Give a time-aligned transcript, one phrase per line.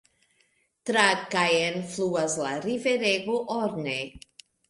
[0.89, 1.03] Tra
[1.35, 3.99] Caen fluas la riverego Orne.